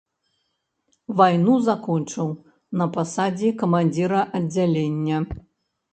Вайну 1.19 1.57
закончыў 1.67 2.27
на 2.81 2.85
пасадзе 2.95 3.49
камандзіра 3.63 4.21
аддзялення. 4.41 5.17